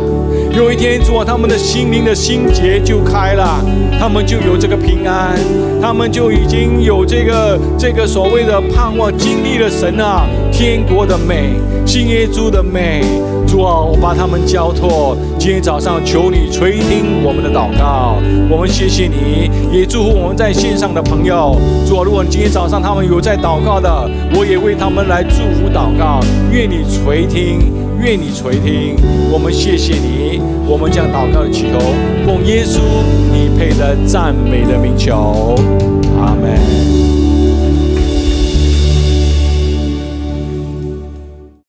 [0.54, 3.64] 有一天主啊，他们的心灵的心结就开了，
[3.98, 5.38] 他们就有这个平安，
[5.80, 11.54] 他们就已经有这个这个所谓的盼望，经历了神啊天国的美，
[11.86, 13.02] 信耶稣的美。
[13.46, 15.16] 主啊，我把他们交托。
[15.36, 18.14] 今天早上，求你垂听我们的祷告。
[18.48, 21.56] 我们谢谢你，也祝福我们在线上的朋友。
[21.84, 26.20] 主啊，如果你今天早上他们有在祷告的，我也为他们来祝福祷告。
[26.52, 27.39] 愿你垂听，
[28.00, 28.96] 愿你垂听。
[29.32, 31.78] 我们谢谢你，我们将祷告的祈求
[32.26, 32.80] 奉耶稣
[33.32, 35.54] 你配得赞美的名求。
[36.18, 37.09] 阿门。